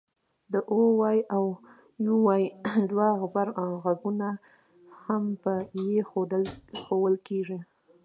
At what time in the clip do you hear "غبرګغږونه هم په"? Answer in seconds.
3.21-5.53